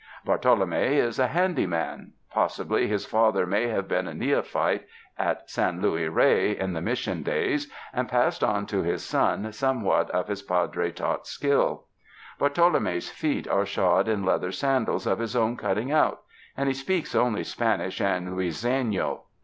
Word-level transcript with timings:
Bartolome 0.25 0.73
is 0.75 1.19
93 1.19 1.21
UNDER 1.21 1.21
THE 1.21 1.21
SKY 1.21 1.25
IN 1.25 1.29
CALIFORNIA 1.29 1.29
a 1.29 1.33
handy 1.37 1.67
man; 1.67 2.13
jiossibly 2.35 2.87
his 2.87 3.05
father 3.05 3.45
may 3.45 3.67
have 3.67 3.87
been 3.87 4.07
a 4.07 4.13
neophyte 4.15 4.87
at 5.19 5.47
Sau 5.47 5.69
Luis 5.73 6.09
Rey 6.09 6.57
in 6.57 6.73
the 6.73 6.81
Mission 6.81 7.21
days, 7.21 7.71
and 7.93 8.09
passed 8.09 8.41
<jn 8.41 8.65
to 8.65 8.81
liis 8.81 9.01
sou 9.01 9.51
somewhat 9.51 10.09
of 10.09 10.27
his 10.27 10.41
Padre 10.41 10.89
taught 10.91 11.27
skill. 11.27 11.85
Rartolonie's 12.39 13.11
feet 13.11 13.47
are 13.47 13.63
shod 13.67 14.07
in 14.07 14.25
leather 14.25 14.51
sandals 14.51 15.05
of 15.05 15.19
his 15.19 15.35
own 15.35 15.55
cutting 15.55 15.91
out, 15.91 16.23
and 16.57 16.67
he 16.67 16.73
speaks 16.73 17.13
only 17.13 17.43
Spanish 17.43 18.01
and 18.01 18.29
Luiseiio. 18.29 19.19